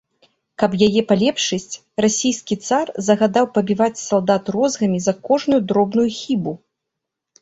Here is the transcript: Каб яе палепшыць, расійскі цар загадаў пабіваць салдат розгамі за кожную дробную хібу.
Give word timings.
Каб 0.61 0.71
яе 0.87 1.01
палепшыць, 1.11 1.79
расійскі 2.05 2.57
цар 2.67 2.91
загадаў 3.09 3.45
пабіваць 3.57 4.01
салдат 4.07 4.43
розгамі 4.59 4.99
за 5.09 5.13
кожную 5.29 5.61
дробную 5.73 6.09
хібу. 6.21 6.57